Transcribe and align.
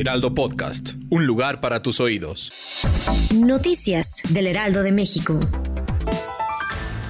Heraldo 0.00 0.34
Podcast, 0.34 0.94
un 1.10 1.26
lugar 1.26 1.60
para 1.60 1.82
tus 1.82 2.00
oídos. 2.00 2.50
Noticias 3.34 4.22
del 4.30 4.46
Heraldo 4.46 4.82
de 4.82 4.92
México. 4.92 5.38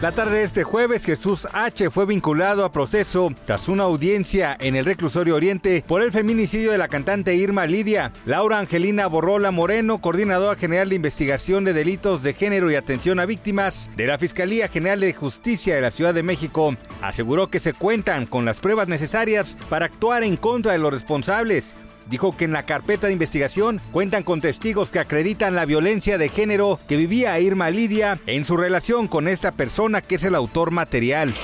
La 0.02 0.10
tarde 0.10 0.38
de 0.38 0.42
este 0.42 0.64
jueves, 0.64 1.04
Jesús 1.04 1.46
H. 1.52 1.88
fue 1.90 2.04
vinculado 2.04 2.64
a 2.64 2.72
proceso 2.72 3.32
tras 3.46 3.68
una 3.68 3.84
audiencia 3.84 4.56
en 4.58 4.74
el 4.74 4.84
reclusorio 4.84 5.36
Oriente 5.36 5.84
por 5.86 6.02
el 6.02 6.10
feminicidio 6.10 6.72
de 6.72 6.78
la 6.78 6.88
cantante 6.88 7.36
Irma 7.36 7.64
Lidia. 7.64 8.12
Laura 8.24 8.58
Angelina 8.58 9.06
Borrola 9.06 9.52
Moreno, 9.52 10.00
coordinadora 10.00 10.58
general 10.58 10.88
de 10.88 10.96
investigación 10.96 11.62
de 11.62 11.74
delitos 11.74 12.24
de 12.24 12.32
género 12.32 12.72
y 12.72 12.74
atención 12.74 13.20
a 13.20 13.24
víctimas 13.24 13.88
de 13.96 14.08
la 14.08 14.18
Fiscalía 14.18 14.66
General 14.66 14.98
de 14.98 15.14
Justicia 15.14 15.76
de 15.76 15.80
la 15.80 15.92
Ciudad 15.92 16.12
de 16.12 16.24
México, 16.24 16.74
aseguró 17.02 17.50
que 17.50 17.60
se 17.60 17.72
cuentan 17.72 18.26
con 18.26 18.44
las 18.44 18.58
pruebas 18.58 18.88
necesarias 18.88 19.56
para 19.68 19.86
actuar 19.86 20.24
en 20.24 20.36
contra 20.36 20.72
de 20.72 20.78
los 20.78 20.92
responsables 20.92 21.76
dijo 22.08 22.36
que 22.36 22.44
en 22.44 22.52
la 22.52 22.64
carpeta 22.64 23.06
de 23.06 23.12
investigación 23.12 23.80
cuentan 23.92 24.22
con 24.22 24.40
testigos 24.40 24.90
que 24.90 24.98
acreditan 24.98 25.54
la 25.54 25.64
violencia 25.64 26.18
de 26.18 26.28
género 26.28 26.78
que 26.88 26.96
vivía 26.96 27.38
Irma 27.40 27.70
Lidia 27.70 28.18
en 28.26 28.44
su 28.44 28.56
relación 28.56 29.08
con 29.08 29.28
esta 29.28 29.52
persona 29.52 30.00
que 30.00 30.16
es 30.16 30.24
el 30.24 30.34
autor 30.34 30.70
material. 30.70 31.34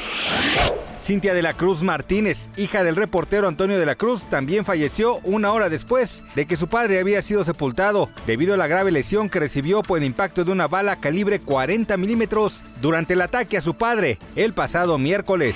Cintia 1.07 1.35
de 1.35 1.43
la 1.43 1.55
Cruz 1.55 1.85
Martínez, 1.85 2.51
hija 2.57 2.83
del 2.83 2.97
reportero 2.97 3.47
Antonio 3.47 3.79
de 3.79 3.87
la 3.87 3.95
Cruz, 3.95 4.29
también 4.29 4.65
falleció 4.65 5.21
una 5.23 5.53
hora 5.53 5.69
después 5.69 6.25
de 6.35 6.47
que 6.47 6.57
su 6.57 6.67
padre 6.67 6.99
había 6.99 7.23
sido 7.23 7.45
sepultado 7.45 8.09
debido 8.27 8.55
a 8.55 8.57
la 8.57 8.67
grave 8.67 8.91
lesión 8.91 9.29
que 9.29 9.39
recibió 9.39 9.83
por 9.83 9.99
el 9.99 10.05
impacto 10.05 10.45
de 10.45 10.51
una 10.51 10.67
bala 10.67 10.97
calibre 10.97 11.39
40 11.39 11.97
milímetros 11.97 12.65
durante 12.83 13.13
el 13.13 13.21
ataque 13.21 13.57
a 13.57 13.61
su 13.61 13.75
padre 13.75 14.19
el 14.35 14.53
pasado 14.53 14.99
miércoles. 14.99 15.55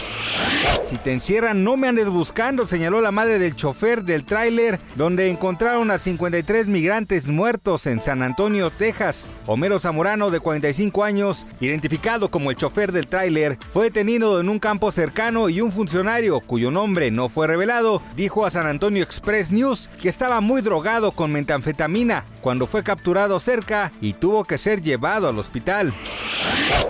Si 0.90 0.96
te 0.96 1.12
encierran, 1.12 1.62
no 1.62 1.76
me 1.76 1.86
andes 1.86 2.08
buscando, 2.08 2.66
señaló 2.66 3.00
la 3.00 3.12
madre 3.12 3.38
del 3.38 3.54
chofer 3.54 4.02
del 4.02 4.24
tráiler, 4.24 4.80
donde 4.96 5.30
encontraron 5.30 5.92
a 5.92 5.98
53 5.98 6.66
migrantes 6.66 7.28
muertos 7.28 7.86
en 7.86 8.00
San 8.00 8.22
Antonio, 8.22 8.70
Texas. 8.70 9.28
Homero 9.46 9.78
Zamorano, 9.78 10.30
de 10.30 10.40
45 10.40 11.04
años, 11.04 11.46
identificado 11.60 12.28
como 12.28 12.50
el 12.50 12.56
chofer 12.56 12.90
del 12.90 13.06
tráiler, 13.06 13.56
fue 13.72 13.84
detenido 13.84 14.40
en 14.40 14.48
un 14.48 14.58
campo 14.58 14.90
cercano 14.90 15.48
y 15.48 15.60
un 15.60 15.70
funcionario, 15.70 16.40
cuyo 16.40 16.72
nombre 16.72 17.12
no 17.12 17.28
fue 17.28 17.46
revelado, 17.46 18.02
dijo 18.16 18.44
a 18.44 18.50
San 18.50 18.66
Antonio 18.66 19.04
Express 19.04 19.52
News 19.52 19.88
que 20.02 20.08
estaba 20.08 20.40
muy 20.40 20.60
drogado 20.60 21.12
con 21.12 21.30
metanfetamina 21.30 22.24
cuando 22.40 22.66
fue 22.66 22.82
capturado 22.82 23.38
cerca 23.38 23.92
y 24.00 24.14
tuvo 24.14 24.44
que 24.44 24.58
ser 24.58 24.82
llevado 24.82 25.28
al 25.28 25.38
hospital. 25.38 25.94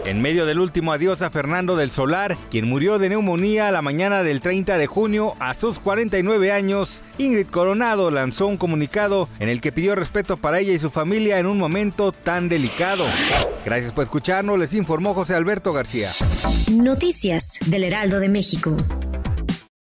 En 0.04 0.20
medio 0.20 0.46
del 0.46 0.58
último 0.58 0.92
adiós 0.92 1.22
a 1.22 1.30
Fernando 1.30 1.76
del 1.76 1.90
Solar, 1.90 2.36
quien 2.50 2.68
murió 2.68 2.98
de 2.98 3.08
neumonía 3.08 3.70
la 3.70 3.82
mañana 3.82 4.22
del 4.22 4.40
30 4.40 4.76
de 4.78 4.86
junio 4.86 5.34
a 5.38 5.54
sus 5.54 5.78
49 5.78 6.50
años, 6.52 7.02
Ingrid 7.18 7.46
Coronado 7.46 8.10
lanzó 8.10 8.46
un 8.46 8.56
comunicado 8.56 9.28
en 9.38 9.48
el 9.48 9.60
que 9.60 9.72
pidió 9.72 9.94
respeto 9.94 10.36
para 10.36 10.58
ella 10.58 10.72
y 10.72 10.78
su 10.78 10.90
familia 10.90 11.38
en 11.38 11.46
un 11.46 11.58
momento 11.58 12.12
tan 12.12 12.48
delicado. 12.48 13.04
Gracias 13.64 13.92
por 13.92 14.04
escucharnos, 14.04 14.58
les 14.58 14.74
informó 14.74 15.14
José 15.14 15.34
Alberto 15.34 15.72
García. 15.72 16.10
Noticias 16.72 17.58
del 17.66 17.84
Heraldo 17.84 18.20
de 18.20 18.28
México. 18.28 18.76